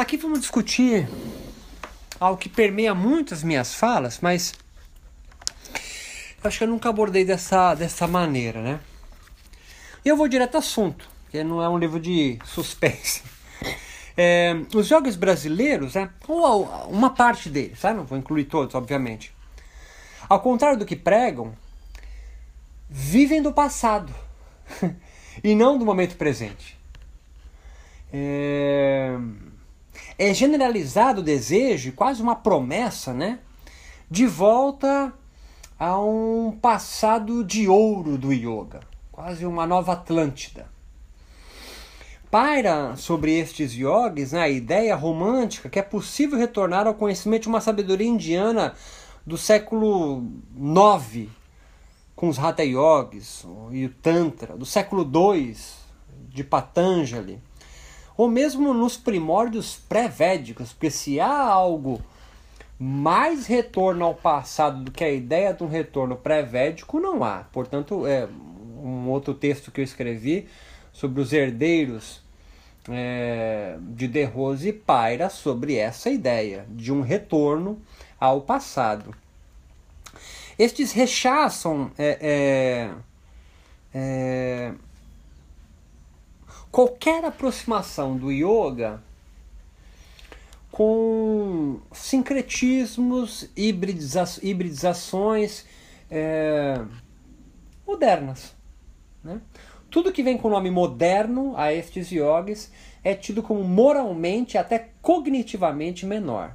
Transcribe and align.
Aqui 0.00 0.16
vamos 0.16 0.40
discutir 0.40 1.06
algo 2.18 2.38
que 2.38 2.48
permeia 2.48 2.94
muito 2.94 3.34
as 3.34 3.42
minhas 3.42 3.74
falas, 3.74 4.18
mas 4.22 4.54
acho 6.42 6.56
que 6.56 6.64
eu 6.64 6.68
nunca 6.68 6.88
abordei 6.88 7.22
dessa, 7.22 7.74
dessa 7.74 8.06
maneira, 8.06 8.62
né? 8.62 8.80
E 10.02 10.08
eu 10.08 10.16
vou 10.16 10.26
direto 10.26 10.54
ao 10.54 10.60
assunto, 10.60 11.06
que 11.30 11.44
não 11.44 11.62
é 11.62 11.68
um 11.68 11.76
livro 11.76 12.00
de 12.00 12.38
suspense. 12.46 13.22
É, 14.16 14.56
os 14.74 14.86
jogos 14.86 15.16
brasileiros, 15.16 15.94
né, 15.94 16.08
ou 16.26 16.64
uma 16.88 17.10
parte 17.10 17.50
deles, 17.50 17.78
tá? 17.78 17.92
não 17.92 18.06
vou 18.06 18.16
incluir 18.16 18.44
todos, 18.44 18.74
obviamente, 18.74 19.34
ao 20.30 20.40
contrário 20.40 20.78
do 20.78 20.86
que 20.86 20.96
pregam, 20.96 21.54
vivem 22.88 23.42
do 23.42 23.52
passado 23.52 24.14
e 25.44 25.54
não 25.54 25.76
do 25.76 25.84
momento 25.84 26.16
presente. 26.16 26.74
É 28.10 29.14
é 30.20 30.34
generalizado 30.34 31.22
o 31.22 31.24
desejo, 31.24 31.92
quase 31.92 32.20
uma 32.20 32.36
promessa, 32.36 33.14
né? 33.14 33.38
De 34.10 34.26
volta 34.26 35.14
a 35.78 35.98
um 35.98 36.52
passado 36.60 37.42
de 37.42 37.66
ouro 37.66 38.18
do 38.18 38.30
yoga, 38.30 38.80
quase 39.10 39.46
uma 39.46 39.66
nova 39.66 39.94
Atlântida. 39.94 40.68
Paira 42.30 42.96
sobre 42.96 43.38
estes 43.38 43.72
yogis 43.72 44.32
né, 44.32 44.42
a 44.42 44.48
ideia 44.50 44.94
romântica 44.94 45.70
que 45.70 45.78
é 45.78 45.82
possível 45.82 46.38
retornar 46.38 46.86
ao 46.86 46.94
conhecimento 46.94 47.44
de 47.44 47.48
uma 47.48 47.62
sabedoria 47.62 48.06
indiana 48.06 48.74
do 49.26 49.38
século 49.38 50.22
IX, 50.54 51.30
com 52.14 52.28
os 52.28 52.38
Hatha 52.38 52.62
Yogis 52.62 53.46
e 53.70 53.86
o 53.86 53.88
Tantra, 53.88 54.54
do 54.54 54.66
século 54.66 55.02
II, 55.02 55.56
de 56.28 56.44
Patanjali 56.44 57.40
ou 58.20 58.28
mesmo 58.28 58.74
nos 58.74 58.98
primórdios 58.98 59.76
pré-védicos, 59.88 60.74
porque 60.74 60.90
se 60.90 61.18
há 61.18 61.42
algo 61.42 62.02
mais 62.78 63.46
retorno 63.46 64.04
ao 64.04 64.14
passado 64.14 64.84
do 64.84 64.90
que 64.90 65.02
a 65.02 65.10
ideia 65.10 65.54
de 65.54 65.64
um 65.64 65.66
retorno 65.66 66.14
pré-védico, 66.16 67.00
não 67.00 67.24
há. 67.24 67.44
Portanto, 67.50 68.06
é 68.06 68.28
um 68.76 69.08
outro 69.08 69.32
texto 69.32 69.70
que 69.70 69.80
eu 69.80 69.84
escrevi 69.84 70.46
sobre 70.92 71.22
os 71.22 71.32
herdeiros 71.32 72.20
é, 72.90 73.78
de 73.80 74.06
De 74.06 74.24
Rose 74.24 74.70
paira 74.70 75.30
sobre 75.30 75.76
essa 75.76 76.10
ideia 76.10 76.66
de 76.68 76.92
um 76.92 77.00
retorno 77.00 77.80
ao 78.20 78.42
passado. 78.42 79.14
Estes 80.58 80.92
rechaçam 80.92 81.90
é, 81.96 82.90
é, 83.94 83.98
é 83.98 84.74
qualquer 86.70 87.24
aproximação 87.24 88.16
do 88.16 88.30
yoga 88.30 89.02
com 90.70 91.80
sincretismos, 91.92 93.48
hibridiza 93.56 94.24
hibridizações 94.42 95.64
é, 96.10 96.80
modernas. 97.86 98.54
Né? 99.22 99.40
Tudo 99.90 100.12
que 100.12 100.22
vem 100.22 100.38
com 100.38 100.48
o 100.48 100.50
nome 100.50 100.70
moderno 100.70 101.54
a 101.56 101.72
estes 101.72 102.10
yogis 102.10 102.70
é 103.02 103.14
tido 103.14 103.42
como 103.42 103.64
moralmente 103.64 104.56
até 104.56 104.90
cognitivamente 105.02 106.06
menor. 106.06 106.54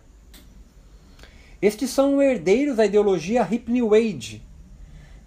Estes 1.61 1.89
são 1.89 2.21
herdeiros 2.21 2.77
da 2.77 2.85
ideologia 2.85 3.47
Hip 3.49 3.69
New 3.71 3.93
Age, 3.93 4.41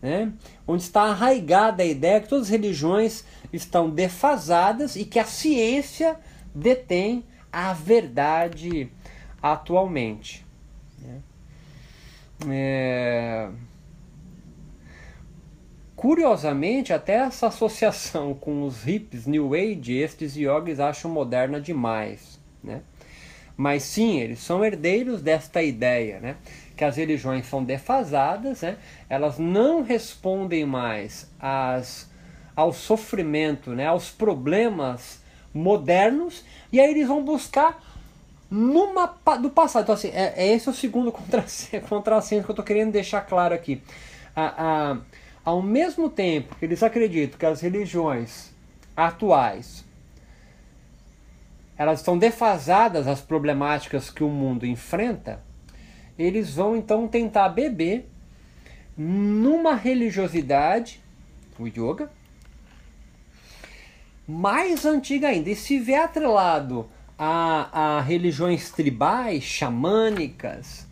né? 0.01 0.33
onde 0.67 0.83
está 0.83 1.03
arraigada 1.03 1.83
a 1.83 1.87
ideia 1.87 2.21
que 2.21 2.29
todas 2.29 2.47
as 2.47 2.51
religiões 2.51 3.25
estão 3.53 3.91
defasadas 3.91 4.97
e 4.97 5.05
que 5.05 5.19
a 5.19 5.25
ciência 5.25 6.17
detém 6.55 7.25
a 7.53 7.73
verdade 7.73 8.91
atualmente. 9.43 10.47
Né? 10.99 11.21
É... 12.49 13.51
Curiosamente, 15.97 16.93
até 16.93 17.15
essa 17.15 17.49
associação 17.49 18.33
com 18.33 18.63
os 18.63 18.87
hips 18.87 19.27
New 19.27 19.53
Age, 19.53 19.97
estes 19.97 20.37
yogis 20.37 20.79
acham 20.79 21.11
moderna 21.11 21.61
demais. 21.61 22.39
Né? 22.63 22.83
Mas 23.57 23.83
sim, 23.83 24.21
eles 24.21 24.39
são 24.39 24.65
herdeiros 24.65 25.21
desta 25.21 25.61
ideia. 25.61 26.21
Né? 26.21 26.37
Que 26.79 26.85
as 26.85 26.97
religiões 26.97 27.45
são 27.47 27.65
defasadas, 27.65 28.63
né? 28.63 28.77
elas 29.11 29.37
não 29.37 29.83
respondem 29.83 30.65
mais 30.65 31.29
às, 31.41 32.09
ao 32.55 32.73
sofrimento, 32.73 33.73
né? 33.73 33.87
aos 33.87 34.11
problemas 34.11 35.21
modernos, 35.53 36.45
e 36.73 36.79
aí 36.79 36.93
eles 36.93 37.09
vão 37.09 37.25
buscar 37.25 37.83
numa 38.49 39.07
do 39.43 39.51
passado. 39.51 39.83
Então, 39.83 39.95
assim, 39.97 40.11
é, 40.11 40.35
é 40.37 40.55
esse 40.55 40.71
o 40.71 40.73
segundo 40.73 41.11
contrassenso 41.89 42.45
que 42.45 42.51
eu 42.51 42.53
estou 42.53 42.65
querendo 42.65 42.93
deixar 42.93 43.23
claro 43.23 43.55
aqui. 43.55 43.83
A, 44.37 44.93
a, 44.93 44.99
ao 45.45 45.61
mesmo 45.61 46.09
tempo 46.09 46.55
que 46.55 46.65
eles 46.65 46.81
acreditam 46.83 47.37
que 47.37 47.45
as 47.45 47.61
religiões 47.61 48.53
atuais 48.97 49.85
elas 51.77 52.01
estão 52.01 52.17
defasadas 52.19 53.07
às 53.07 53.21
problemáticas 53.21 54.11
que 54.11 54.25
o 54.25 54.29
mundo 54.29 54.67
enfrenta, 54.67 55.41
eles 56.19 56.55
vão 56.55 56.77
então 56.77 57.07
tentar 57.07 57.49
beber 57.51 58.09
numa 58.97 59.75
religiosidade, 59.75 61.01
o 61.59 61.67
yoga, 61.67 62.11
mais 64.27 64.85
antiga 64.85 65.29
ainda. 65.29 65.49
E 65.51 65.57
se 65.57 65.79
vier 65.79 66.03
atrelado 66.03 66.89
a, 67.19 67.97
a 67.97 68.01
religiões 68.01 68.71
tribais, 68.71 69.45
xamânicas, 69.45 70.87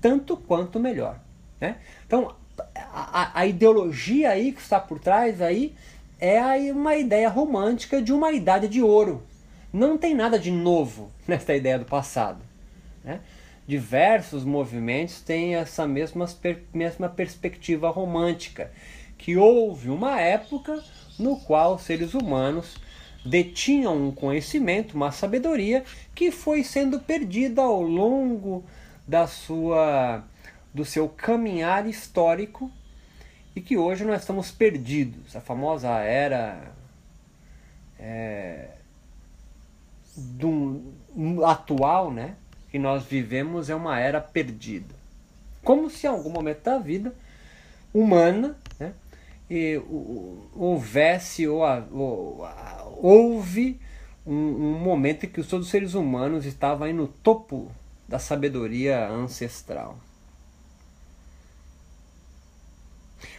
tanto 0.00 0.36
quanto 0.36 0.80
melhor. 0.80 1.18
Né? 1.60 1.76
Então, 2.06 2.34
a, 2.76 3.40
a, 3.40 3.46
ideologia 3.46 4.30
aí 4.30 4.52
que 4.52 4.60
está 4.60 4.78
por 4.78 4.98
trás 4.98 5.40
aí 5.40 5.74
é 6.20 6.40
uma 6.72 6.96
ideia 6.96 7.28
romântica 7.28 8.02
de 8.02 8.12
uma 8.12 8.32
idade 8.32 8.68
de 8.68 8.82
ouro. 8.82 9.22
Não 9.72 9.96
tem 9.96 10.14
nada 10.14 10.38
de 10.38 10.50
novo 10.50 11.10
nessa 11.26 11.54
ideia 11.54 11.78
do 11.78 11.84
passado. 11.84 12.40
Né? 13.04 13.20
Diversos 13.66 14.44
movimentos 14.44 15.20
têm 15.20 15.56
essa 15.56 15.86
mesma, 15.86 16.28
mesma 16.72 17.08
perspectiva 17.08 17.90
romântica, 17.90 18.70
que 19.16 19.36
houve 19.36 19.88
uma 19.88 20.20
época 20.20 20.82
no 21.18 21.38
qual 21.40 21.78
seres 21.78 22.14
humanos 22.14 22.76
detinham 23.24 24.08
um 24.08 24.12
conhecimento, 24.12 24.94
uma 24.94 25.12
sabedoria 25.12 25.84
que 26.14 26.32
foi 26.32 26.64
sendo 26.64 26.98
perdida 26.98 27.62
ao 27.62 27.80
longo 27.80 28.64
da 29.06 29.26
sua 29.26 30.24
do 30.74 30.84
seu 30.84 31.06
caminhar 31.08 31.86
histórico 31.86 32.70
e 33.54 33.60
que 33.60 33.76
hoje 33.76 34.04
nós 34.04 34.22
estamos 34.22 34.50
perdidos. 34.50 35.36
A 35.36 35.40
famosa 35.40 35.90
era 35.98 36.72
é, 37.98 38.70
do 40.16 40.82
atual, 41.44 42.10
né? 42.10 42.36
Que 42.72 42.78
nós 42.78 43.04
vivemos 43.04 43.68
é 43.68 43.74
uma 43.74 44.00
era 44.00 44.18
perdida. 44.18 44.94
Como 45.62 45.90
se 45.90 46.06
em 46.06 46.10
algum 46.10 46.30
momento 46.30 46.62
da 46.62 46.78
vida 46.78 47.14
humana 47.92 48.56
né, 48.80 48.94
e, 49.50 49.78
houvesse 50.54 51.46
ou, 51.46 51.60
ou 51.92 52.48
houve 52.96 53.78
um, 54.26 54.34
um, 54.34 54.78
momento 54.78 55.26
em 55.26 55.28
que 55.28 55.42
todos 55.42 55.66
os 55.66 55.70
seres 55.70 55.92
humanos 55.92 56.46
estavam 56.46 56.86
aí 56.86 56.94
no 56.94 57.06
topo 57.06 57.70
da 58.08 58.18
sabedoria 58.18 59.06
ancestral. 59.06 59.98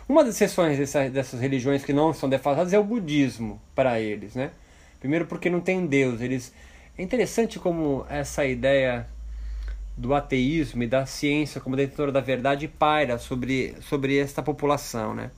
Uma 0.07 0.23
das 0.23 0.35
exceções 0.35 0.77
dessa, 0.77 1.09
dessas 1.09 1.39
religiões 1.39 1.83
que 1.83 1.91
não 1.91 2.13
são 2.13 2.29
defasadas 2.29 2.71
é 2.71 2.77
o 2.77 2.83
budismo 2.83 3.59
para 3.73 3.99
eles, 3.99 4.35
né? 4.35 4.51
Primeiro 4.99 5.25
porque 5.25 5.49
não 5.49 5.59
tem 5.59 5.87
Deus. 5.87 6.21
Eles 6.21 6.53
é 6.95 7.01
interessante 7.01 7.57
como 7.57 8.05
essa 8.07 8.45
ideia 8.45 9.07
do 9.95 10.13
ateísmo 10.13 10.83
e 10.83 10.87
da 10.87 11.05
ciência 11.05 11.61
como 11.61 11.75
detentora 11.75 12.11
da 12.11 12.19
verdade 12.19 12.67
paira 12.67 13.17
sobre, 13.17 13.75
sobre 13.81 14.17
esta 14.17 14.41
população, 14.41 15.13
né? 15.13 15.31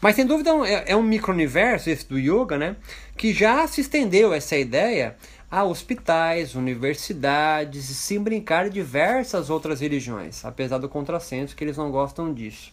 Mas 0.00 0.16
sem 0.16 0.24
dúvida 0.24 0.50
é, 0.66 0.92
é 0.92 0.96
um 0.96 1.02
micro-universo 1.02 1.90
esse 1.90 2.06
do 2.06 2.18
yoga, 2.18 2.56
né? 2.56 2.76
Que 3.16 3.32
já 3.32 3.66
se 3.66 3.80
estendeu 3.80 4.32
essa 4.32 4.56
ideia 4.56 5.16
a 5.50 5.64
hospitais, 5.64 6.54
universidades 6.54 7.90
e 7.90 7.94
sem 7.94 8.22
brincar 8.22 8.70
diversas 8.70 9.50
outras 9.50 9.80
religiões, 9.80 10.44
apesar 10.44 10.78
do 10.78 10.88
contrassenso 10.88 11.56
que 11.56 11.64
eles 11.64 11.76
não 11.76 11.90
gostam 11.90 12.32
disso. 12.32 12.72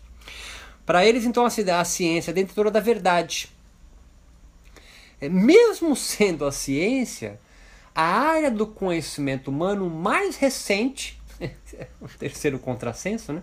Para 0.86 1.06
eles, 1.06 1.26
então, 1.26 1.44
a, 1.44 1.48
a 1.48 1.86
ciência 1.86 2.32
é 2.32 2.34
detentora 2.34 2.72
da 2.72 2.80
verdade. 2.80 3.50
É, 5.20 5.28
mesmo 5.28 5.96
sendo 5.96 6.46
a 6.46 6.52
ciência 6.52 7.40
a 7.98 8.04
área 8.04 8.52
do 8.52 8.68
conhecimento 8.68 9.50
humano 9.50 9.90
mais 9.90 10.36
recente, 10.36 11.20
o 12.00 12.08
terceiro 12.08 12.60
contrassenso, 12.60 13.34
né? 13.34 13.42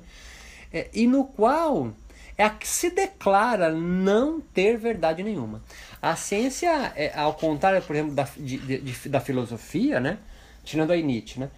É, 0.73 0.89
e 0.95 1.09
no 1.09 1.25
qual 1.25 1.91
é 2.39 2.45
a 2.45 2.51
que 2.51 2.69
se 2.69 2.91
declara 2.91 3.73
não 3.73 4.41
ter 4.41 4.77
verdade 4.77 5.25
nenhuma. 5.25 5.61
A 6.01 6.15
ciência, 6.15 6.71
é, 6.95 7.13
ao 7.19 7.35
contrário, 7.35 7.83
por 7.83 7.97
exemplo, 7.97 8.15
da, 8.15 8.29
de, 8.37 8.59
de, 8.59 9.09
da 9.09 9.21
filosofia, 9.21 9.99
né? 9.99 10.19
tirando 10.63 10.93
a 10.93 10.97
Nietzsche, 10.97 11.41
né? 11.41 11.51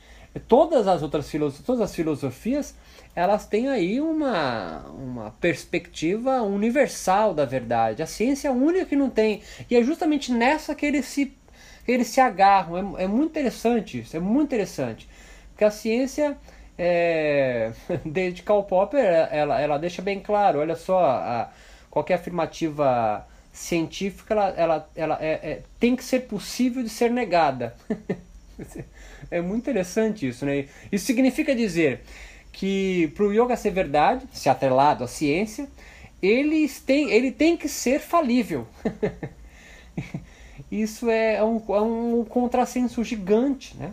Todas 0.48 0.88
as 0.88 1.02
outras 1.02 1.30
filosofias, 1.30 1.66
todas 1.66 1.82
as 1.82 1.94
filosofias, 1.94 2.74
elas 3.14 3.46
têm 3.46 3.68
aí 3.68 4.00
uma, 4.00 4.86
uma 4.88 5.30
perspectiva 5.32 6.42
universal 6.42 7.34
da 7.34 7.44
verdade. 7.44 8.02
A 8.02 8.06
ciência 8.06 8.48
é 8.48 8.50
a 8.50 8.54
única 8.54 8.86
que 8.86 8.96
não 8.96 9.10
tem. 9.10 9.42
E 9.70 9.76
é 9.76 9.82
justamente 9.82 10.32
nessa 10.32 10.74
que 10.74 10.84
eles 10.84 11.06
se, 11.06 11.34
eles 11.86 12.08
se 12.08 12.20
agarram. 12.20 12.96
É, 12.98 13.04
é 13.04 13.06
muito 13.06 13.30
interessante 13.30 14.00
isso, 14.00 14.16
é 14.16 14.20
muito 14.20 14.46
interessante. 14.46 15.08
Porque 15.50 15.64
a 15.64 15.70
ciência, 15.70 16.36
é, 16.78 17.72
desde 18.04 18.42
Karl 18.42 18.62
Popper, 18.62 19.04
ela, 19.30 19.60
ela 19.60 19.78
deixa 19.78 20.02
bem 20.02 20.20
claro, 20.20 20.60
olha 20.60 20.76
só, 20.76 21.04
a, 21.04 21.50
qualquer 21.90 22.14
afirmativa 22.14 23.26
científica 23.52 24.34
ela, 24.34 24.48
ela, 24.50 24.90
ela 24.94 25.18
é, 25.18 25.32
é, 25.32 25.62
tem 25.80 25.96
que 25.96 26.04
ser 26.04 26.20
possível 26.20 26.82
de 26.82 26.90
ser 26.90 27.10
negada. 27.10 27.74
é 29.30 29.40
muito 29.40 29.62
interessante 29.62 30.28
isso, 30.28 30.44
né? 30.44 30.66
Isso 30.92 31.06
significa 31.06 31.54
dizer 31.54 32.02
que 32.52 33.08
para 33.14 33.24
o 33.24 33.32
yoga 33.32 33.56
ser 33.56 33.70
verdade, 33.70 34.26
se 34.32 34.48
atrelado 34.48 35.04
à 35.04 35.08
ciência, 35.08 35.68
ele 36.22 36.68
tem, 36.68 37.10
ele 37.10 37.30
tem 37.30 37.56
que 37.56 37.68
ser 37.68 38.00
falível. 38.00 38.66
isso 40.70 41.10
é 41.10 41.42
um, 41.42 41.62
é 41.68 41.80
um 41.80 42.24
contrassenso 42.24 43.02
gigante, 43.04 43.76
né? 43.76 43.92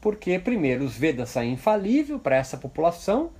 Porque, 0.00 0.38
primeiro, 0.38 0.84
os 0.84 0.96
Vedas 0.96 1.30
são 1.30 1.42
infalíveis 1.42 2.20
para 2.20 2.36
essa 2.36 2.56
população, 2.56 3.30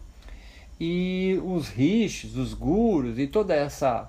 e 0.81 1.41
os 1.45 1.69
rishis, 1.69 2.37
os 2.37 2.55
gurus 2.55 3.19
e 3.19 3.27
toda 3.27 3.55
essa 3.55 4.09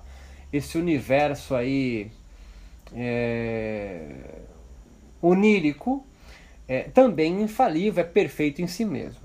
esse 0.52 0.76
universo 0.76 1.54
aí 1.54 2.10
é, 2.92 4.40
onírico 5.22 6.04
é, 6.66 6.82
também 6.82 7.42
infalível, 7.42 8.02
é 8.02 8.06
perfeito 8.06 8.60
em 8.60 8.66
si 8.66 8.84
mesmo. 8.84 9.20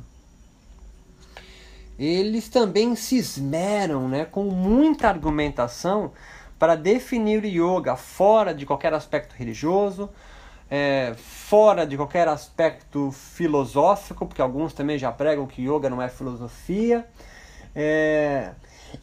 Eles 1.98 2.50
também 2.50 2.96
se 2.96 3.18
esmeram 3.18 4.08
né, 4.08 4.26
com 4.26 4.44
muita 4.44 5.08
argumentação 5.08 6.12
para 6.57 6.75
definir 6.75 7.44
o 7.44 7.78
yoga 7.78 7.96
fora 7.96 8.54
de 8.54 8.66
qualquer 8.66 8.94
aspecto 8.94 9.36
religioso, 9.36 10.10
é, 10.69 11.13
fora 11.18 11.86
de 11.86 11.96
qualquer 11.98 12.28
aspecto 12.28 13.12
filosófico, 13.12 14.25
porque 14.25 14.42
alguns 14.42 14.74
também 14.74 14.98
já 14.98 15.12
pregam 15.12 15.46
que 15.46 15.62
yoga 15.62 15.90
não 15.90 16.02
é 16.02 16.10
filosofia. 16.10 17.06
É, 17.75 18.52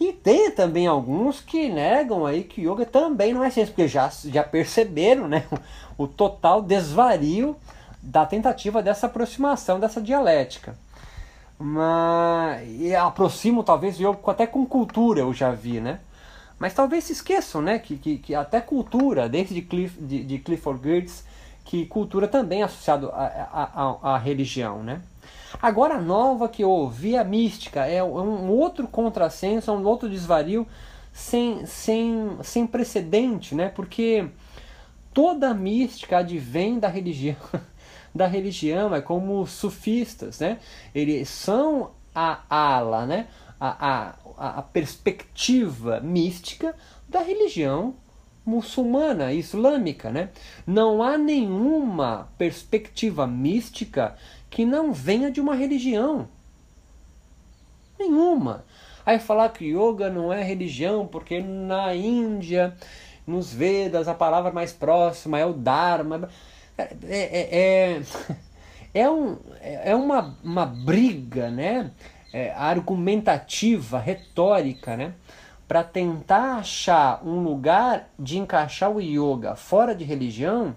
e 0.00 0.12
tem 0.12 0.50
também 0.50 0.87
alguns 0.87 1.40
que 1.40 1.69
negam 1.69 2.25
aí 2.25 2.44
que 2.44 2.62
yoga 2.62 2.87
também 2.87 3.34
não 3.34 3.44
é 3.44 3.50
ciência, 3.50 3.72
porque 3.72 3.88
já, 3.88 4.10
já 4.25 4.43
perceberam 4.43 5.28
né, 5.28 5.44
o, 5.99 6.06
total 6.06 6.62
desvario 6.62 7.56
da 8.02 8.25
tentativa 8.26 8.82
dessa 8.82 9.06
aproximação, 9.06 9.78
dessa 9.78 10.00
dialética. 10.00 10.76
Mas 11.58 12.66
e 12.81 12.94
aproximam 12.94 13.62
talvez 13.62 13.99
yoga 14.00 14.19
até 14.26 14.46
com 14.46 14.66
cultura, 14.66 15.20
eu 15.20 15.32
já 15.32 15.52
vi, 15.52 15.81
né? 15.81 16.00
Mas 16.62 16.75
talvez 16.75 17.03
se 17.03 17.12
esqueçam, 17.12 17.61
né, 17.61 17.81
que, 17.81 17.97
que, 17.97 18.19
que 18.19 18.37
até 18.37 18.61
cultura, 18.61 19.29
desde 19.29 19.61
Cliff, 19.62 20.00
de, 20.00 20.23
de 20.23 20.38
Clifford 20.38 20.81
Geertz, 20.81 21.25
que 21.64 21.87
cultura 21.87 22.29
também 22.29 22.61
é 22.61 22.64
associado 22.64 23.11
à 23.12 24.17
religião, 24.23 24.81
né? 24.81 25.03
Agora 25.61 25.97
a 25.97 26.00
nova 26.00 26.49
que 26.49 26.62
eu 26.62 26.70
ouvi, 26.70 27.17
a 27.17 27.25
mística, 27.25 27.85
é 27.85 28.00
um 28.00 28.49
outro 28.49 28.87
contrassenso, 28.87 29.73
é 29.73 29.75
um 29.75 29.85
outro 29.85 30.09
desvario 30.09 30.64
sem, 31.12 31.67
sem, 31.67 32.38
sem 32.44 32.64
precedente, 32.64 33.56
né? 33.56 33.69
Porque 33.69 34.29
toda 35.12 35.53
mística 35.53 36.19
advém 36.19 36.79
da 36.79 36.87
religião, 36.87 37.35
da 38.14 38.29
religião, 38.29 38.94
é 38.94 39.00
como 39.00 39.44
sufistas, 39.49 40.38
né? 40.38 40.61
Eles 40.94 41.29
são 41.29 41.91
a 42.14 42.38
ala, 42.49 43.05
né? 43.05 43.26
A, 43.59 43.88
a, 43.88 44.14
a 44.37 44.62
perspectiva 44.62 46.00
mística 46.00 46.75
da 47.08 47.20
religião 47.20 47.94
muçulmana, 48.44 49.32
islâmica, 49.32 50.11
né? 50.11 50.31
Não 50.67 51.02
há 51.02 51.17
nenhuma 51.17 52.29
perspectiva 52.37 53.26
mística 53.26 54.17
que 54.50 54.64
não 54.64 54.93
venha 54.93 55.31
de 55.31 55.40
uma 55.40 55.55
religião. 55.55 56.29
Nenhuma. 57.99 58.64
Aí 59.06 59.19
falar 59.19 59.49
que 59.50 59.64
yoga 59.64 60.11
não 60.11 60.32
é 60.32 60.43
religião, 60.43 61.06
porque 61.06 61.40
na 61.40 61.94
Índia, 61.94 62.76
nos 63.26 63.52
Vedas, 63.52 64.08
a 64.08 64.14
palavra 64.14 64.52
mais 64.52 64.73
próxima 64.73 65.38
é 65.38 65.46
o 65.46 65.52
Dharma. 65.52 66.28
É, 66.76 66.82
é, 67.05 67.49
é, 67.52 68.02
é, 68.94 69.08
um, 69.11 69.37
é 69.61 69.94
uma, 69.94 70.37
uma 70.43 70.67
briga 70.67 71.50
né? 71.50 71.90
É, 72.32 72.52
argumentativa, 72.52 73.99
retórica, 73.99 74.96
né? 74.96 75.12
para 75.73 75.82
tentar 75.82 76.56
achar 76.56 77.26
um 77.26 77.43
lugar 77.43 78.11
de 78.19 78.37
encaixar 78.37 78.90
o 78.90 79.00
yoga 79.00 79.56
fora 79.56 79.94
de 79.94 80.05
religião 80.05 80.75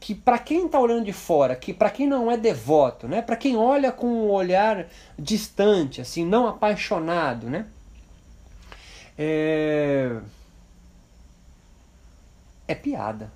que 0.00 0.14
para 0.14 0.38
quem 0.38 0.66
está 0.66 0.78
olhando 0.78 1.04
de 1.04 1.12
fora, 1.12 1.56
que 1.56 1.74
para 1.74 1.90
quem 1.90 2.06
não 2.06 2.30
é 2.30 2.36
devoto, 2.38 3.08
né, 3.08 3.20
para 3.20 3.36
quem 3.36 3.56
olha 3.56 3.92
com 3.92 4.06
um 4.06 4.30
olhar 4.30 4.86
distante, 5.18 6.00
assim, 6.00 6.24
não 6.24 6.46
apaixonado, 6.46 7.50
né, 7.50 7.66
é, 9.18 10.16
é 12.66 12.74
piada. 12.74 13.30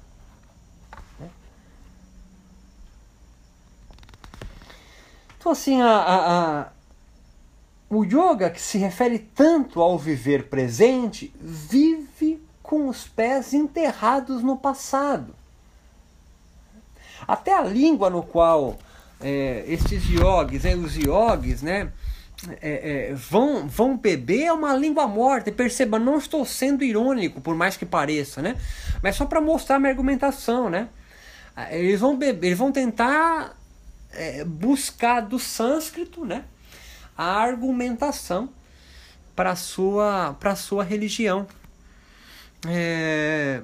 Né? 1.19 1.28
Então 5.37 5.52
assim, 5.52 5.82
a, 5.82 5.90
a, 5.90 6.61
a, 6.61 6.69
o 7.94 8.04
yoga 8.04 8.48
que 8.48 8.60
se 8.60 8.78
refere 8.78 9.18
tanto 9.18 9.82
ao 9.82 9.98
viver 9.98 10.48
presente 10.48 11.30
vive 11.38 12.42
com 12.62 12.88
os 12.88 13.06
pés 13.06 13.52
enterrados 13.52 14.42
no 14.42 14.56
passado. 14.56 15.34
Até 17.28 17.54
a 17.54 17.60
língua 17.60 18.08
no 18.08 18.22
qual 18.22 18.78
é, 19.20 19.62
esses 19.68 20.08
yogis, 20.08 20.64
é, 20.64 20.74
os 20.74 20.96
yogis, 20.96 21.60
né, 21.60 21.92
é, 22.62 23.10
é, 23.10 23.14
vão, 23.14 23.68
vão 23.68 23.94
beber 23.98 24.44
é 24.44 24.52
uma 24.54 24.74
língua 24.74 25.06
morta. 25.06 25.50
E 25.50 25.52
perceba, 25.52 25.98
não 25.98 26.16
estou 26.16 26.46
sendo 26.46 26.82
irônico, 26.82 27.42
por 27.42 27.54
mais 27.54 27.76
que 27.76 27.84
pareça, 27.84 28.40
né? 28.40 28.56
Mas 29.02 29.16
só 29.16 29.26
para 29.26 29.38
mostrar 29.38 29.78
minha 29.78 29.90
argumentação, 29.90 30.70
né? 30.70 30.88
Eles 31.70 32.00
vão 32.00 32.16
beber, 32.16 32.46
eles 32.46 32.58
vão 32.58 32.72
tentar 32.72 33.54
é, 34.14 34.42
buscar 34.44 35.20
do 35.20 35.38
sânscrito, 35.38 36.25
né? 36.25 36.44
A 37.16 37.25
argumentação 37.25 38.49
para 39.35 39.57
sua 39.57 40.37
para 40.38 40.57
sua 40.57 40.85
religião. 40.85 41.47
É, 42.66 43.62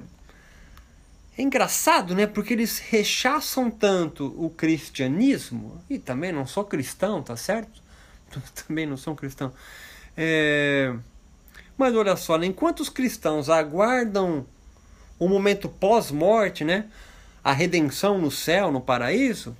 é 1.37 1.41
engraçado, 1.41 2.13
né? 2.13 2.27
Porque 2.27 2.53
eles 2.53 2.79
rechaçam 2.79 3.71
tanto 3.71 4.25
o 4.37 4.49
cristianismo, 4.49 5.81
e 5.89 5.97
também 5.97 6.33
não 6.33 6.45
sou 6.45 6.65
cristão, 6.65 7.23
tá 7.23 7.37
certo? 7.37 7.81
também 8.67 8.85
não 8.85 8.97
sou 8.97 9.15
cristão. 9.15 9.53
É... 10.17 10.93
Mas 11.77 11.95
olha 11.95 12.17
só, 12.17 12.37
né? 12.37 12.45
enquanto 12.45 12.81
os 12.81 12.89
cristãos 12.89 13.49
aguardam 13.49 14.45
o 15.17 15.29
momento 15.29 15.69
pós-morte, 15.69 16.65
né? 16.65 16.85
A 17.41 17.53
redenção 17.53 18.17
no 18.17 18.29
céu, 18.29 18.69
no 18.69 18.81
paraíso, 18.81 19.55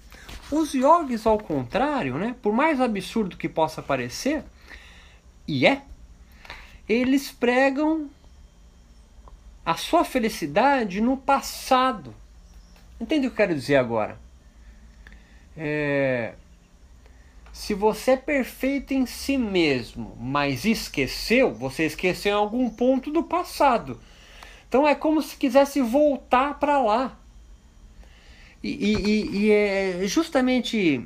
os 0.52 0.74
yogis, 0.74 1.26
ao 1.26 1.38
contrário, 1.38 2.18
né? 2.18 2.36
Por 2.42 2.54
mais 2.54 2.82
absurdo 2.82 3.38
que 3.38 3.50
possa 3.50 3.82
parecer, 3.82 4.44
e 5.48 5.66
é, 5.66 5.82
eles 6.88 7.32
pregam 7.32 8.10
a 9.66 9.76
sua 9.76 10.04
felicidade 10.04 11.02
no 11.02 11.16
passado. 11.16 12.14
Entende 13.00 13.28
o 13.28 13.30
que 13.30 13.34
eu 13.34 13.46
quero 13.46 13.56
dizer 13.56 13.76
agora? 13.76 14.20
É, 15.56 16.34
se 17.52 17.74
você 17.74 18.12
é 18.12 18.18
perfeito 18.18 18.94
em 18.94 19.06
si 19.06 19.38
mesmo, 19.38 20.18
mas 20.20 20.66
esqueceu, 20.66 21.54
você 21.54 21.86
esqueceu 21.86 22.32
em 22.32 22.36
algum 22.36 22.70
ponto 22.70 23.12
do 23.12 23.22
passado. 23.22 24.00
Então 24.68 24.88
é 24.88 24.96
como 24.96 25.22
se 25.22 25.36
quisesse 25.36 25.82
voltar 25.82 26.60
para 26.60 26.82
lá. 26.82 27.18
E, 28.64 28.70
e, 28.70 29.38
e, 29.38 29.52
é 29.52 30.02
justamente 30.08 31.06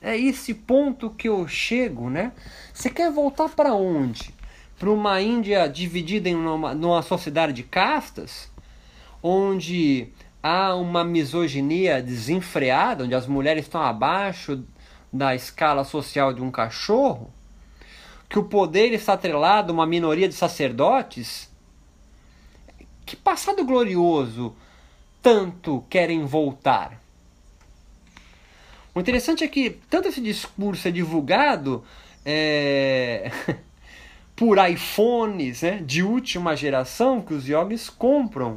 é 0.00 0.16
esse 0.16 0.54
ponto 0.54 1.10
que 1.10 1.28
eu 1.28 1.46
chego, 1.46 2.08
né? 2.08 2.32
Você 2.72 2.88
quer 2.88 3.10
voltar 3.10 3.48
para 3.50 3.74
onde? 3.74 4.34
para 4.80 4.90
uma 4.90 5.20
Índia 5.20 5.68
dividida 5.68 6.26
em 6.30 6.34
uma, 6.34 6.74
numa 6.74 7.02
sociedade 7.02 7.52
de 7.52 7.62
castas, 7.62 8.50
onde 9.22 10.08
há 10.42 10.74
uma 10.74 11.04
misoginia 11.04 12.02
desenfreada, 12.02 13.04
onde 13.04 13.14
as 13.14 13.26
mulheres 13.26 13.66
estão 13.66 13.82
abaixo 13.82 14.64
da 15.12 15.34
escala 15.34 15.84
social 15.84 16.32
de 16.32 16.40
um 16.40 16.50
cachorro, 16.50 17.30
que 18.26 18.38
o 18.38 18.44
poder 18.44 18.94
está 18.94 19.12
atrelado 19.12 19.70
a 19.70 19.74
uma 19.74 19.86
minoria 19.86 20.26
de 20.26 20.34
sacerdotes. 20.34 21.50
Que 23.04 23.16
passado 23.16 23.62
glorioso 23.66 24.56
tanto 25.22 25.84
querem 25.88 26.24
voltar? 26.24 27.00
O 28.94 29.00
interessante 29.00 29.44
é 29.44 29.48
que 29.48 29.70
tanto 29.88 30.08
esse 30.08 30.20
discurso 30.20 30.88
é 30.88 30.90
divulgado 30.90 31.84
é, 32.24 33.30
por 34.34 34.58
iPhones 34.58 35.62
né, 35.62 35.82
de 35.84 36.02
última 36.02 36.56
geração 36.56 37.22
que 37.22 37.32
os 37.32 37.46
yogis 37.46 37.88
compram. 37.88 38.54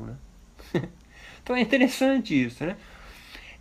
Né? 0.74 0.90
Então 1.44 1.58
é 1.58 1.60
interessante 1.60 2.42
isso, 2.42 2.64
né? 2.66 2.78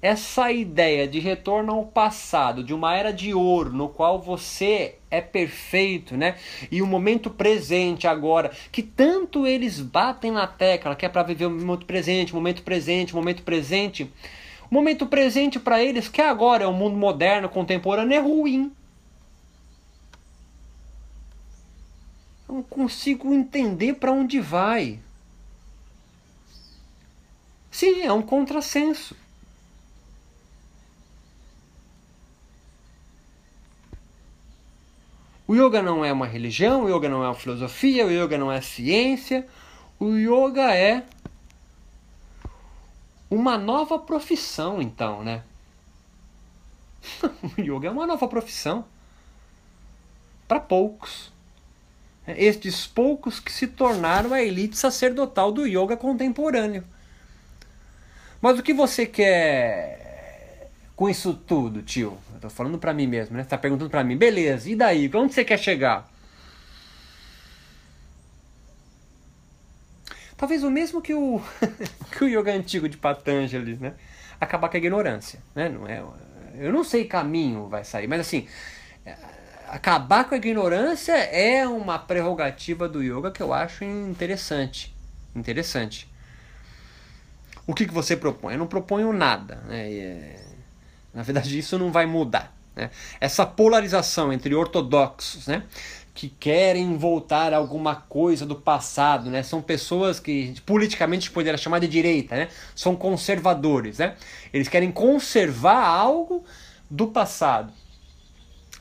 Essa 0.03 0.51
ideia 0.51 1.07
de 1.07 1.21
retorno 1.21 1.73
ao 1.73 1.87
passado, 1.87 2.65
de 2.65 2.75
uma 2.75 2.97
era 2.97 3.13
de 3.13 3.33
ouro, 3.33 3.73
no 3.73 3.89
qual 3.89 4.21
você 4.21 4.97
é 5.09 5.21
perfeito, 5.21 6.17
né? 6.17 6.37
E 6.73 6.83
o 6.83 6.87
momento 6.89 7.31
presente 7.31 8.09
agora, 8.09 8.51
que 8.73 8.83
tanto 8.83 9.47
eles 9.47 9.79
batem 9.79 10.33
na 10.33 10.45
tecla, 10.45 10.97
que 10.97 11.07
é 11.07 11.09
para 11.09 11.23
viver 11.23 11.47
o 11.47 11.51
momento 11.51 11.87
presente, 11.87 12.35
momento 12.35 12.65
presente, 12.65 13.15
momento 13.15 13.45
presente. 13.45 14.13
O 14.69 14.75
momento 14.75 15.07
presente 15.07 15.61
para 15.61 15.81
eles, 15.81 16.09
que 16.09 16.21
agora 16.21 16.65
é 16.65 16.67
o 16.67 16.73
mundo 16.73 16.97
moderno, 16.97 17.49
contemporâneo, 17.49 18.17
é 18.17 18.21
ruim. 18.21 18.73
Eu 22.49 22.57
não 22.57 22.63
consigo 22.65 23.33
entender 23.33 23.95
para 23.95 24.11
onde 24.11 24.41
vai. 24.41 24.99
Sim, 27.71 28.03
é 28.03 28.13
um 28.13 28.23
contrassenso. 28.23 29.23
O 35.53 35.55
yoga 35.55 35.83
não 35.83 36.03
é 36.03 36.11
uma 36.11 36.27
religião, 36.27 36.85
o 36.85 36.89
yoga 36.89 37.11
não 37.11 37.23
é 37.23 37.27
uma 37.29 37.35
filosofia, 37.35 38.07
o 38.07 38.11
yoga 38.11 38.39
não 38.39 38.51
é 38.51 38.63
ciência. 38.63 39.47
O 40.01 40.17
yoga 40.17 40.75
é 40.75 41.05
uma 43.31 43.59
nova 43.59 43.99
profissão, 43.99 44.81
então, 44.81 45.23
né? 45.23 45.43
o 47.59 47.61
yoga 47.61 47.89
é 47.89 47.91
uma 47.91 48.07
nova 48.07 48.27
profissão 48.27 48.87
para 50.49 50.59
poucos. 50.59 51.31
Estes 52.27 52.87
poucos 52.87 53.39
que 53.39 53.53
se 53.53 53.67
tornaram 53.67 54.33
a 54.33 54.43
elite 54.43 54.79
sacerdotal 54.79 55.53
do 55.53 55.67
yoga 55.67 55.99
contemporâneo. 55.99 56.83
Mas 58.41 58.59
o 58.59 58.63
que 58.63 58.73
você 58.73 59.05
quer 59.05 60.02
com 61.03 61.11
isso 61.11 61.35
tudo, 61.35 61.83
tio? 61.83 62.17
Eu 62.33 62.39
tô 62.43 62.49
falando 62.49 62.79
para 62.79 62.95
mim 62.95 63.09
mesmo, 63.09 63.37
né? 63.37 63.43
Você 63.43 63.49
tá 63.49 63.59
perguntando 63.59 63.91
para 63.91 64.05
mim, 64.05 64.17
beleza, 64.17 64.71
e 64.71 64.77
daí? 64.77 65.11
Onde 65.13 65.35
você 65.35 65.45
quer 65.45 65.59
chegar? 65.59 66.09
Talvez 70.37 70.63
o 70.63 70.71
mesmo 70.71 71.03
que 71.03 71.13
o, 71.13 71.43
que 72.17 72.23
o 72.23 72.29
yoga 72.29 72.53
antigo 72.53 72.89
de 72.89 72.97
Patanjali, 72.97 73.77
né? 73.81 73.95
Acabar 74.41 74.69
com 74.69 74.77
a 74.77 74.79
ignorância, 74.79 75.41
né? 75.57 75.69
Não 75.69 75.89
é, 75.89 76.05
eu 76.55 76.73
não 76.73 76.85
sei 76.85 77.05
caminho 77.05 77.67
vai 77.67 77.83
sair, 77.83 78.07
mas 78.07 78.21
assim, 78.21 78.47
acabar 79.67 80.29
com 80.29 80.37
a 80.37 80.39
ignorância 80.39 81.15
é 81.15 81.67
uma 81.67 81.99
prerrogativa 81.99 82.89
do 82.89 83.03
yoga 83.03 83.33
que 83.33 83.43
eu 83.43 83.53
acho 83.53 83.83
interessante. 83.83 84.95
Interessante. 85.35 86.09
O 87.67 87.75
que, 87.75 87.87
que 87.87 87.93
você 87.93 88.17
propõe? 88.17 88.53
Eu 88.53 88.61
não 88.61 88.69
proponho 88.69 89.13
nada. 89.13 89.57
Né? 89.67 90.52
Na 91.14 91.23
verdade, 91.23 91.59
isso 91.59 91.78
não 91.78 91.92
vai 91.92 92.07
mudar. 92.07 92.54
Né? 92.75 92.90
Essa 93.21 93.45
polarização 93.45 94.33
entre 94.33 94.54
ortodoxos, 94.54 95.47
né? 95.47 95.64
que 96.14 96.28
querem 96.28 96.97
voltar 96.97 97.54
a 97.54 97.57
alguma 97.57 97.97
coisa 97.97 98.45
do 98.45 98.54
passado, 98.54 99.31
né? 99.31 99.42
São 99.42 99.62
pessoas 99.62 100.21
que 100.21 100.54
politicamente 100.66 101.31
poderia 101.31 101.57
chamar 101.57 101.78
de 101.78 101.88
direita, 101.88 102.37
né? 102.37 102.49
São 102.75 102.95
conservadores, 102.95 103.99
né? 103.99 104.14
Eles 104.52 104.69
querem 104.69 104.92
conservar 104.92 105.87
algo 105.87 106.45
do 106.90 107.07
passado. 107.07 107.73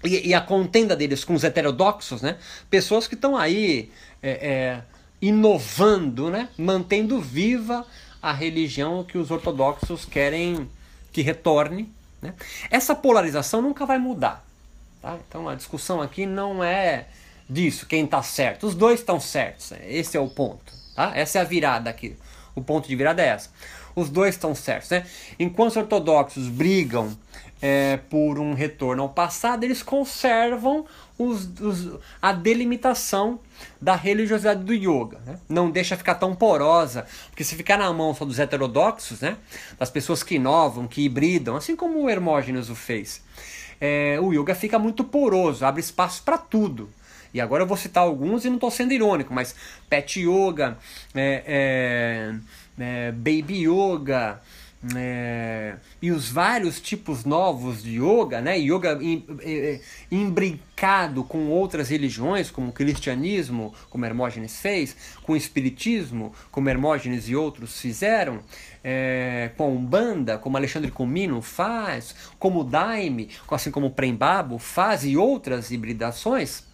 E, 0.04 0.30
e 0.30 0.34
a 0.34 0.42
contenda 0.42 0.96
deles 0.96 1.24
com 1.24 1.34
os 1.34 1.44
heterodoxos, 1.44 2.22
né? 2.22 2.38
Pessoas 2.70 3.08
que 3.08 3.16
estão 3.16 3.38
aí 3.38 3.90
é, 4.22 4.32
é, 4.32 4.82
inovando, 5.22 6.30
né? 6.30 6.50
Mantendo 6.58 7.22
viva 7.22 7.86
a 8.22 8.34
religião 8.34 9.06
que 9.06 9.18
os 9.18 9.32
ortodoxos 9.32 10.04
querem 10.04 10.70
que 11.14 11.22
retorne 11.22 11.90
né? 12.22 12.34
Essa 12.70 12.94
polarização 12.94 13.62
nunca 13.62 13.86
vai 13.86 13.98
mudar. 13.98 14.46
Tá? 15.02 15.18
Então 15.28 15.50
a 15.50 15.56
discussão 15.56 16.02
aqui 16.02 16.26
não 16.26 16.64
é 16.64 17.08
disso, 17.50 17.86
quem 17.86 18.06
está 18.06 18.22
certo. 18.22 18.68
Os 18.68 18.76
dois 18.76 19.00
estão 19.00 19.20
certos. 19.20 19.72
Esse 19.84 20.16
é 20.16 20.20
o 20.20 20.30
ponto. 20.30 20.74
Tá? 20.96 21.12
Essa 21.16 21.40
é 21.40 21.42
a 21.42 21.46
virada 21.46 21.90
aqui. 21.90 22.16
O 22.56 22.62
ponto 22.62 22.88
de 22.88 22.96
virada 22.96 23.22
é 23.22 23.28
essa. 23.28 23.50
Os 23.96 24.10
dois 24.10 24.36
estão 24.36 24.56
certos. 24.56 24.90
Né? 24.90 25.06
Enquanto 25.40 25.72
os 25.72 25.78
ortodoxos 25.78 26.48
brigam 26.48 27.18
é, 27.62 27.98
por 28.10 28.40
um 28.40 28.54
retorno 28.54 29.04
ao 29.04 29.10
passado, 29.10 29.64
eles 29.64 29.84
conservam 29.84 30.86
os, 31.18 31.48
os, 31.60 32.00
a 32.22 32.34
delimitação 32.34 33.40
da 33.80 33.96
religiosidade 33.96 34.64
do 34.64 34.74
yoga. 34.74 35.20
Né? 35.26 35.38
Não 35.48 35.70
deixa 35.70 35.96
ficar 35.96 36.16
tão 36.16 36.34
porosa, 36.34 37.06
porque 37.30 37.44
se 37.44 37.56
ficar 37.56 37.78
na 37.78 37.92
mão 37.94 38.16
só 38.16 38.26
dos 38.26 38.40
heterodoxos, 38.40 39.22
né? 39.22 39.38
das 39.78 39.90
pessoas 39.90 40.24
que 40.24 40.36
inovam, 40.36 40.88
que 40.88 41.04
hibridam, 41.04 41.56
assim 41.56 41.76
como 41.76 42.02
o 42.02 42.10
Hermógenes 42.10 42.70
o 42.70 42.76
fez, 42.76 43.22
é, 43.80 44.20
o 44.20 44.34
yoga 44.34 44.56
fica 44.56 44.80
muito 44.80 45.04
poroso, 45.04 45.64
abre 45.66 45.82
espaço 45.82 46.24
para 46.24 46.38
tudo. 46.38 46.90
E 47.34 47.40
agora 47.40 47.64
eu 47.64 47.68
vou 47.68 47.78
citar 47.78 48.04
alguns 48.04 48.44
e 48.44 48.50
não 48.50 48.56
estou 48.56 48.70
sendo 48.70 48.94
irônico, 48.94 49.34
mas 49.34 49.56
Pet 49.90 50.20
Yoga, 50.20 50.78
é, 51.16 52.34
é, 52.78 52.84
é 52.84 53.12
Baby 53.14 53.68
Yoga, 53.68 54.42
é, 54.96 55.76
e 56.02 56.12
os 56.12 56.32
vários 56.32 56.82
tipos 56.82 57.24
novos 57.24 57.84
de 57.84 58.02
yoga, 58.02 58.42
né? 58.42 58.58
Yoga 58.58 59.00
imbricado 60.10 61.24
com 61.24 61.50
outras 61.50 61.90
religiões, 61.90 62.50
como 62.50 62.70
o 62.70 62.74
cristianismo, 62.74 63.74
como 63.92 64.06
Hermógenes 64.06 64.60
fez, 64.60 64.96
com 65.22 65.34
o 65.34 65.38
espiritismo, 65.38 66.34
como 66.50 66.68
Hermógenes 66.68 67.30
e 67.30 67.36
outros 67.36 67.80
fizeram, 67.80 68.40
é, 68.84 69.52
com 69.56 69.66
a 69.66 69.68
Umbanda, 69.68 70.40
como 70.40 70.58
Alexandre 70.58 70.90
Comino 70.90 71.42
faz, 71.44 72.16
como 72.40 72.62
o 72.62 72.64
Daime, 72.64 73.30
assim 73.52 73.70
como 73.70 73.88
o 73.88 73.92
Prembabo 73.92 74.58
faz 74.58 75.06
e 75.06 75.16
outras 75.16 75.70
hibridações 75.70 76.71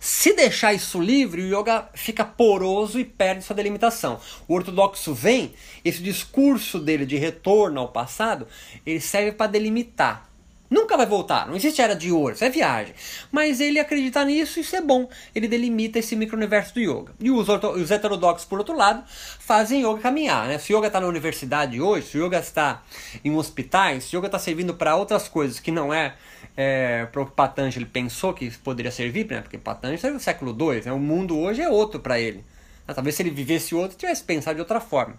se 0.00 0.32
deixar 0.32 0.72
isso 0.72 1.00
livre, 1.00 1.42
o 1.42 1.60
yoga 1.60 1.88
fica 1.94 2.24
poroso 2.24 2.98
e 3.00 3.04
perde 3.04 3.44
sua 3.44 3.56
delimitação. 3.56 4.20
O 4.46 4.54
ortodoxo 4.54 5.14
vem, 5.14 5.54
esse 5.84 6.02
discurso 6.02 6.78
dele 6.78 7.06
de 7.06 7.16
retorno 7.16 7.80
ao 7.80 7.88
passado, 7.88 8.46
ele 8.84 9.00
serve 9.00 9.32
para 9.32 9.50
delimitar. 9.50 10.28
Nunca 10.68 10.96
vai 10.96 11.06
voltar, 11.06 11.46
não 11.46 11.54
existe 11.54 11.80
era 11.80 11.94
de 11.94 12.10
ouro, 12.10 12.34
isso 12.34 12.44
é 12.44 12.50
viagem. 12.50 12.94
Mas 13.30 13.60
ele 13.60 13.78
acredita 13.78 14.24
nisso, 14.24 14.58
isso 14.58 14.74
é 14.74 14.80
bom. 14.80 15.08
Ele 15.34 15.46
delimita 15.46 15.98
esse 15.98 16.16
micro-universo 16.16 16.74
do 16.74 16.80
yoga. 16.80 17.12
E 17.20 17.30
os, 17.30 17.48
os 17.48 17.90
heterodoxos, 17.90 18.46
por 18.46 18.58
outro 18.58 18.76
lado, 18.76 19.04
fazem 19.06 19.82
yoga 19.82 20.00
caminhar. 20.00 20.48
Né? 20.48 20.58
Se 20.58 20.74
yoga 20.74 20.88
está 20.88 21.00
na 21.00 21.06
universidade 21.06 21.80
hoje, 21.80 22.08
se 22.08 22.18
yoga 22.18 22.38
está 22.38 22.82
em 23.24 23.34
hospitais, 23.34 24.04
se 24.04 24.16
yoga 24.16 24.26
está 24.26 24.38
servindo 24.38 24.74
para 24.74 24.96
outras 24.96 25.28
coisas 25.28 25.60
que 25.60 25.70
não 25.70 25.92
é 25.94 26.14
é, 26.56 27.06
para 27.06 27.20
o 27.20 27.26
Patanjali 27.26 27.84
pensou 27.84 28.32
que 28.32 28.50
poderia 28.58 28.90
servir, 28.90 29.26
né? 29.28 29.42
porque 29.42 29.58
Patanjali 29.58 29.98
saiu 29.98 30.14
do 30.14 30.20
século 30.20 30.56
II, 30.58 30.82
né? 30.84 30.92
o 30.92 30.98
mundo 30.98 31.38
hoje 31.38 31.60
é 31.60 31.68
outro 31.68 32.00
para 32.00 32.18
ele. 32.18 32.44
Né? 32.86 32.94
Talvez 32.94 33.14
se 33.14 33.22
ele 33.22 33.30
vivesse 33.30 33.74
outro, 33.74 33.96
tivesse 33.96 34.22
pensado 34.22 34.54
de 34.54 34.60
outra 34.60 34.80
forma. 34.80 35.16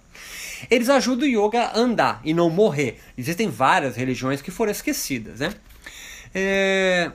Eles 0.70 0.90
ajudam 0.90 1.28
o 1.28 1.32
yoga 1.32 1.64
a 1.64 1.78
andar 1.78 2.22
e 2.24 2.34
não 2.34 2.50
morrer. 2.50 3.00
Existem 3.18 3.50
várias 3.50 3.96
religiões 3.96 4.42
que 4.42 4.52
foram 4.52 4.72
esquecidas. 4.72 5.40
Né? 5.40 5.54
É... 6.34 7.12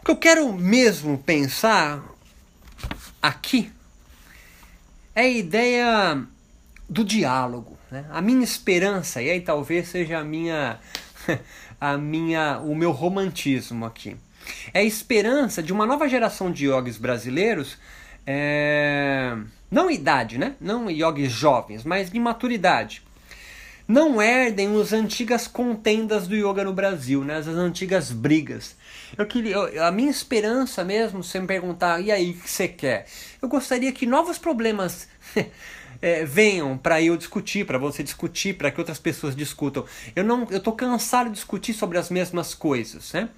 O 0.00 0.04
que 0.04 0.10
eu 0.10 0.16
quero 0.16 0.52
mesmo 0.52 1.18
pensar 1.18 2.02
aqui 3.22 3.70
é 5.14 5.22
a 5.22 5.28
ideia 5.28 6.26
do 6.88 7.04
diálogo. 7.04 7.78
Né? 7.90 8.04
A 8.10 8.20
minha 8.20 8.42
esperança, 8.42 9.22
e 9.22 9.30
aí 9.30 9.40
talvez 9.40 9.88
seja 9.88 10.18
a 10.18 10.24
minha, 10.24 10.80
a 11.80 11.96
minha, 11.96 12.58
o 12.58 12.74
meu 12.74 12.90
romantismo 12.90 13.84
aqui, 13.84 14.16
é 14.72 14.80
a 14.80 14.84
esperança 14.84 15.62
de 15.62 15.72
uma 15.72 15.86
nova 15.86 16.08
geração 16.08 16.50
de 16.50 16.66
yogis 16.66 16.96
brasileiros, 16.96 17.78
é, 18.26 19.36
não 19.70 19.90
idade, 19.90 20.38
né? 20.38 20.54
não 20.60 20.90
yogis 20.90 21.32
jovens, 21.32 21.84
mas 21.84 22.10
de 22.10 22.18
maturidade. 22.18 23.02
Não 23.86 24.22
herdem 24.22 24.80
as 24.80 24.92
antigas 24.92 25.48
contendas 25.48 26.28
do 26.28 26.36
yoga 26.36 26.62
no 26.62 26.72
Brasil, 26.72 27.24
né? 27.24 27.36
as 27.36 27.48
antigas 27.48 28.12
brigas. 28.12 28.76
Eu 29.18 29.26
queria, 29.26 29.56
eu, 29.56 29.84
a 29.84 29.90
minha 29.90 30.10
esperança 30.10 30.84
mesmo, 30.84 31.22
se 31.22 31.38
me 31.38 31.46
perguntar, 31.46 32.00
e 32.00 32.10
aí, 32.10 32.30
o 32.30 32.34
que 32.34 32.50
você 32.50 32.68
quer? 32.68 33.06
Eu 33.40 33.48
gostaria 33.48 33.92
que 33.92 34.06
novos 34.06 34.38
problemas 34.38 35.08
é, 36.00 36.24
venham 36.24 36.76
para 36.76 37.02
eu 37.02 37.16
discutir, 37.16 37.66
para 37.66 37.78
você 37.78 38.02
discutir, 38.02 38.54
para 38.54 38.70
que 38.70 38.80
outras 38.80 38.98
pessoas 38.98 39.36
discutam. 39.36 39.84
Eu 40.14 40.24
não, 40.24 40.46
eu 40.50 40.60
tô 40.60 40.72
cansado 40.72 41.28
de 41.28 41.34
discutir 41.34 41.72
sobre 41.74 41.98
as 41.98 42.08
mesmas 42.08 42.54
coisas, 42.54 43.12
né? 43.12 43.28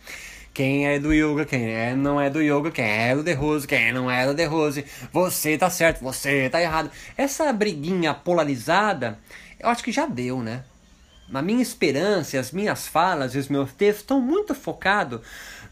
Quem 0.55 0.87
é 0.87 1.01
do 1.01 1.13
yoga, 1.13 1.45
quem 1.45 1.69
é, 1.69 1.97
não 1.97 2.21
é 2.21 2.31
do 2.31 2.41
yoga, 2.41 2.71
quem 2.71 2.85
é 2.85 3.17
do 3.17 3.25
The 3.25 3.33
Rose, 3.33 3.67
quem 3.67 3.93
não 3.93 4.09
é 4.09 4.25
do 4.25 4.37
The 4.37 4.45
Rose, 4.45 4.85
você 5.13 5.59
tá 5.59 5.69
certo, 5.69 6.01
você 6.01 6.49
tá 6.49 6.63
errado. 6.63 6.93
Essa 7.17 7.53
briguinha 7.53 8.15
polarizada, 8.15 9.19
eu 9.59 9.69
acho 9.69 9.83
que 9.83 9.91
já 9.91 10.07
deu, 10.07 10.41
né? 10.41 10.63
a 11.33 11.43
minha 11.43 11.63
esperança, 11.63 12.39
as 12.39 12.53
minhas 12.53 12.87
falas 12.87 13.35
e 13.35 13.39
os 13.39 13.49
meus 13.49 13.73
textos 13.73 14.03
estão 14.03 14.21
muito 14.21 14.55
focados, 14.55 15.21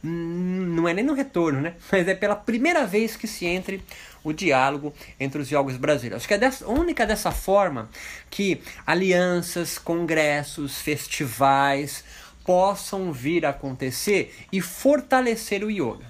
hum, 0.03 0.75
não 0.75 0.89
é 0.89 0.95
nem 0.95 1.05
no 1.05 1.15
retorno, 1.15 1.61
né? 1.61 1.75
Mas 1.91 2.09
é 2.09 2.15
pela 2.15 2.35
primeira 2.35 2.87
vez 2.87 3.17
que 3.17 3.27
se 3.27 3.47
entre 3.47 3.83
o 4.25 4.33
diálogo 4.33 4.95
entre 5.19 5.43
os 5.43 5.49
jogos 5.49 5.77
brasileiros. 5.77 6.19
Acho 6.19 6.29
que 6.29 6.35
é 6.35 6.39
dessa, 6.39 6.67
única 6.67 7.05
dessa 7.05 7.31
forma 7.31 7.89
que 8.31 8.63
alianças, 8.87 9.79
congressos, 9.79 10.81
festivais 10.81 12.05
possam 12.45 13.13
vir 13.13 13.47
a 13.47 13.51
acontecer 13.51 14.35
e 14.53 14.61
fortalecer 14.61 15.65
o 15.65 15.71
yoga. 15.71 16.05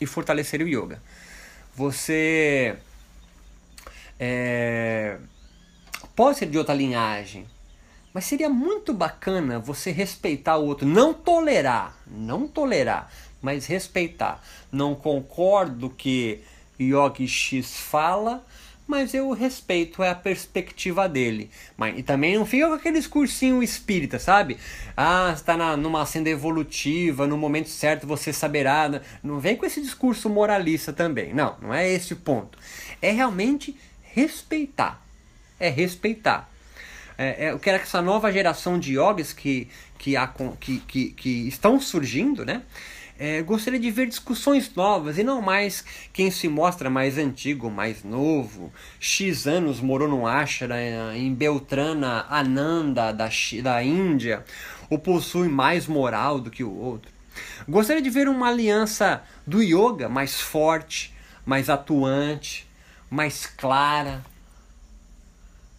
E 0.00 0.06
fortalecer 0.06 0.60
o 0.62 0.68
yoga. 0.68 1.02
Você 1.74 2.76
é, 4.18 5.18
pode 6.14 6.38
ser 6.38 6.46
de 6.46 6.58
outra 6.58 6.74
linhagem, 6.74 7.46
mas 8.12 8.24
seria 8.24 8.48
muito 8.48 8.94
bacana 8.94 9.58
você 9.58 9.90
respeitar 9.90 10.56
o 10.56 10.64
outro, 10.64 10.86
não 10.86 11.12
tolerar, 11.12 11.94
não 12.06 12.48
tolerar, 12.48 13.12
mas 13.42 13.66
respeitar. 13.66 14.42
Não 14.72 14.94
concordo 14.94 15.90
que 15.90 16.42
Yogi 16.80 17.28
X 17.28 17.76
fala, 17.76 18.44
mas 18.86 19.14
eu 19.14 19.30
respeito 19.32 20.02
é 20.02 20.10
a 20.10 20.14
perspectiva 20.14 21.08
dele. 21.08 21.50
Mas, 21.76 21.98
e 21.98 22.02
também 22.02 22.36
não 22.36 22.46
fica 22.46 22.68
com 22.68 22.74
aquele 22.74 22.98
discursinho 22.98 23.62
espírita, 23.62 24.18
sabe? 24.18 24.56
Ah, 24.96 25.32
está 25.34 25.56
na, 25.56 25.76
numa 25.76 26.06
senda 26.06 26.30
evolutiva, 26.30 27.26
no 27.26 27.36
momento 27.36 27.68
certo 27.68 28.06
você 28.06 28.32
saberá. 28.32 29.00
Não 29.22 29.40
vem 29.40 29.56
com 29.56 29.66
esse 29.66 29.80
discurso 29.80 30.28
moralista 30.28 30.92
também. 30.92 31.34
Não, 31.34 31.56
não 31.60 31.74
é 31.74 31.90
esse 31.90 32.12
o 32.12 32.16
ponto. 32.16 32.58
É 33.02 33.10
realmente 33.10 33.76
respeitar. 34.02 35.02
É 35.58 35.68
respeitar. 35.68 36.48
É, 37.18 37.46
é, 37.46 37.50
eu 37.52 37.58
quero 37.58 37.78
que 37.78 37.84
essa 37.84 38.02
nova 38.02 38.30
geração 38.30 38.78
de 38.78 38.94
yogis 38.94 39.32
que, 39.32 39.68
que, 39.98 40.14
que, 40.60 40.78
que, 40.80 41.10
que 41.10 41.48
estão 41.48 41.80
surgindo, 41.80 42.44
né? 42.44 42.62
É, 43.18 43.40
gostaria 43.40 43.80
de 43.80 43.90
ver 43.90 44.06
discussões 44.06 44.70
novas 44.74 45.16
e 45.16 45.22
não 45.22 45.40
mais 45.40 45.82
quem 46.12 46.30
se 46.30 46.48
mostra 46.48 46.90
mais 46.90 47.16
antigo, 47.16 47.70
mais 47.70 48.04
novo. 48.04 48.70
X 49.00 49.46
anos 49.46 49.80
morou 49.80 50.06
num 50.06 50.26
ashra 50.26 50.76
em 51.16 51.32
Beltrana, 51.32 52.26
Ananda, 52.28 53.12
da, 53.12 53.30
da 53.62 53.82
Índia, 53.82 54.44
ou 54.90 54.98
possui 54.98 55.48
mais 55.48 55.86
moral 55.86 56.38
do 56.38 56.50
que 56.50 56.62
o 56.62 56.70
outro. 56.70 57.10
Gostaria 57.66 58.02
de 58.02 58.10
ver 58.10 58.28
uma 58.28 58.48
aliança 58.48 59.22
do 59.46 59.62
yoga 59.62 60.10
mais 60.10 60.38
forte, 60.38 61.14
mais 61.44 61.70
atuante, 61.70 62.68
mais 63.08 63.46
clara, 63.46 64.22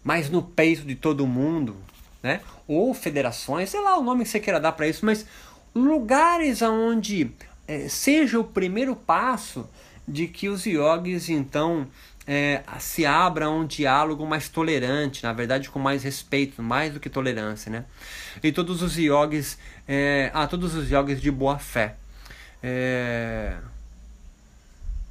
mais 0.04 0.28
no 0.28 0.42
peito 0.42 0.84
de 0.84 0.96
todo 0.96 1.28
mundo, 1.28 1.78
né? 2.24 2.42
Ou 2.68 2.94
federações, 2.94 3.70
sei 3.70 3.82
lá 3.82 3.98
o 3.98 4.04
nome 4.04 4.24
que 4.24 4.30
você 4.30 4.40
queira 4.40 4.60
dar 4.60 4.72
para 4.72 4.88
isso, 4.88 5.06
mas 5.06 5.26
lugares 5.78 6.62
onde 6.62 7.32
é, 7.68 7.88
seja 7.88 8.40
o 8.40 8.44
primeiro 8.44 8.96
passo 8.96 9.70
de 10.08 10.28
que 10.28 10.48
os 10.48 10.66
yogis 10.66 11.30
então 11.30 11.88
é, 12.26 12.62
se 12.80 13.06
abram 13.06 13.54
a 13.54 13.56
um 13.58 13.66
diálogo 13.66 14.26
mais 14.26 14.50
tolerante, 14.50 15.24
na 15.24 15.34
verdade 15.34 15.70
com 15.70 15.80
mais 15.80 16.04
respeito, 16.04 16.62
mais 16.62 16.94
do 16.94 17.00
que 17.00 17.10
tolerância, 17.10 17.72
né? 17.72 17.86
E 18.44 18.52
todos 18.52 18.82
os 18.82 18.98
yogis, 18.98 19.58
é, 19.88 20.30
ah, 20.34 20.48
todos 20.48 20.76
os 20.76 20.90
yogis 20.92 21.22
de 21.22 21.32
boa 21.32 21.58
fé. 21.58 21.96
É... 22.62 23.58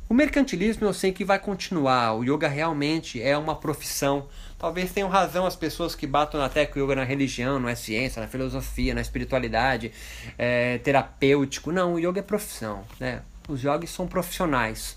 O 0.08 0.14
mercantilismo 0.14 0.86
eu 0.86 0.92
sei 0.92 1.12
que 1.12 1.24
vai 1.24 1.38
continuar. 1.38 2.14
O 2.14 2.22
yoga 2.22 2.46
realmente 2.46 3.20
é 3.20 3.36
uma 3.36 3.56
profissão 3.56 4.28
Talvez 4.58 4.90
tenham 4.90 5.08
razão 5.08 5.44
as 5.44 5.54
pessoas 5.54 5.94
que 5.94 6.06
batam 6.06 6.40
na 6.40 6.48
tecla 6.48 6.82
yoga 6.82 6.96
na 6.96 7.04
religião, 7.04 7.58
não 7.58 7.68
é 7.68 7.74
ciência, 7.74 8.22
na 8.22 8.28
filosofia, 8.28 8.94
na 8.94 9.02
espiritualidade, 9.02 9.92
é 10.38 10.78
terapêutico. 10.78 11.70
Não, 11.70 11.94
o 11.94 11.98
yoga 11.98 12.20
é 12.20 12.22
profissão. 12.22 12.84
Né? 12.98 13.20
Os 13.48 13.62
yogis 13.62 13.90
são 13.90 14.06
profissionais. 14.06 14.96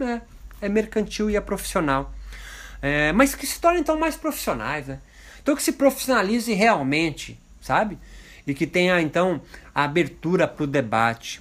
É, 0.00 0.20
é 0.60 0.68
mercantil 0.68 1.30
e 1.30 1.36
é 1.36 1.40
profissional. 1.40 2.12
É, 2.82 3.12
mas 3.12 3.34
que 3.34 3.46
se 3.46 3.60
tornem 3.60 3.80
então 3.80 3.96
mais 3.96 4.16
profissionais. 4.16 4.88
Né? 4.88 4.98
Então 5.40 5.54
que 5.54 5.62
se 5.62 5.72
profissionalize 5.72 6.52
realmente, 6.52 7.38
sabe? 7.60 7.96
E 8.44 8.52
que 8.54 8.66
tenha 8.66 9.00
então 9.00 9.40
a 9.72 9.84
abertura 9.84 10.48
para 10.48 10.64
o 10.64 10.66
debate, 10.66 11.40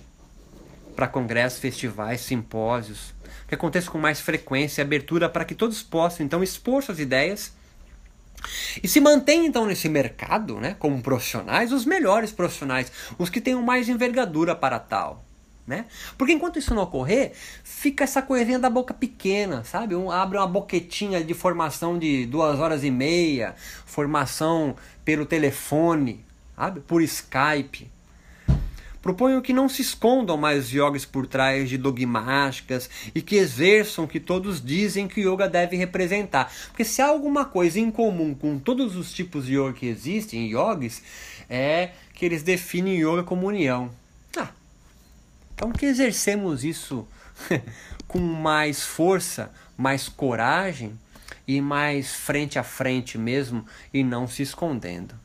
para 0.95 1.07
congressos, 1.07 1.59
festivais, 1.59 2.21
simpósios 2.21 3.13
que 3.49 3.55
aconteça 3.55 3.89
com 3.89 3.97
mais 3.97 4.21
frequência, 4.21 4.83
abertura 4.83 5.27
para 5.27 5.43
que 5.43 5.55
todos 5.55 5.81
possam 5.81 6.25
então 6.25 6.43
expor 6.43 6.83
suas 6.83 6.99
ideias 6.99 7.51
e 8.81 8.87
se 8.87 9.01
mantém 9.01 9.45
então 9.45 9.65
nesse 9.65 9.89
mercado, 9.89 10.59
né, 10.59 10.75
como 10.79 11.01
profissionais, 11.01 11.73
os 11.73 11.83
melhores 11.83 12.31
profissionais, 12.31 12.91
os 13.17 13.29
que 13.29 13.41
tenham 13.41 13.61
mais 13.61 13.89
envergadura 13.89 14.55
para 14.55 14.79
tal. 14.79 15.25
Né? 15.67 15.85
Porque 16.17 16.33
enquanto 16.33 16.57
isso 16.57 16.73
não 16.73 16.81
ocorrer, 16.81 17.33
fica 17.63 18.03
essa 18.03 18.23
coisinha 18.23 18.57
da 18.57 18.71
boca 18.71 18.91
pequena, 18.91 19.63
sabe? 19.63 19.95
Um, 19.95 20.09
abre 20.09 20.39
uma 20.39 20.47
boquetinha 20.47 21.23
de 21.23 21.33
formação 21.35 21.99
de 21.99 22.25
duas 22.25 22.59
horas 22.59 22.83
e 22.83 22.89
meia, 22.89 23.53
formação 23.85 24.75
pelo 25.05 25.27
telefone, 25.27 26.25
sabe? 26.55 26.79
Por 26.79 27.03
Skype. 27.03 27.87
Proponho 29.01 29.41
que 29.41 29.53
não 29.53 29.69
se 29.69 29.81
escondam 29.81 30.35
mais 30.35 30.71
yogis 30.71 31.05
por 31.05 31.25
trás 31.25 31.69
de 31.69 31.77
dogmáticas 31.77 32.89
e 33.15 33.21
que 33.21 33.37
exerçam 33.37 34.03
o 34.03 34.07
que 34.07 34.19
todos 34.19 34.63
dizem 34.63 35.07
que 35.07 35.25
o 35.25 35.33
yoga 35.33 35.47
deve 35.47 35.77
representar. 35.77 36.51
Porque 36.67 36.83
se 36.83 37.01
há 37.01 37.07
alguma 37.07 37.45
coisa 37.45 37.79
em 37.79 37.89
comum 37.89 38.35
com 38.35 38.59
todos 38.59 38.97
os 38.97 39.13
tipos 39.13 39.45
de 39.45 39.55
yoga 39.57 39.73
que 39.73 39.87
existem, 39.87 40.51
yogis, 40.51 41.01
é 41.49 41.91
que 42.13 42.25
eles 42.25 42.43
definem 42.43 42.99
yoga 42.99 43.23
como 43.23 43.47
união. 43.47 43.89
Ah, 44.37 44.49
então 45.55 45.71
que 45.71 45.85
exercemos 45.85 46.65
isso 46.65 47.07
com 48.05 48.19
mais 48.19 48.83
força, 48.83 49.51
mais 49.77 50.09
coragem 50.09 50.99
e 51.47 51.61
mais 51.61 52.13
frente 52.13 52.59
a 52.59 52.63
frente 52.63 53.17
mesmo 53.17 53.65
e 53.93 54.03
não 54.03 54.27
se 54.27 54.43
escondendo. 54.43 55.15